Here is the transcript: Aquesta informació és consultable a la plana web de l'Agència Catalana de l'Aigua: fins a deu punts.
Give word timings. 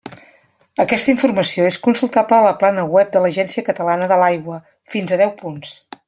Aquesta 0.83 1.11
informació 1.13 1.67
és 1.73 1.77
consultable 1.89 2.39
a 2.39 2.47
la 2.47 2.55
plana 2.63 2.87
web 2.97 3.13
de 3.17 3.21
l'Agència 3.25 3.65
Catalana 3.71 4.09
de 4.13 4.21
l'Aigua: 4.23 4.61
fins 4.95 5.15
a 5.19 5.25
deu 5.25 5.35
punts. 5.43 5.77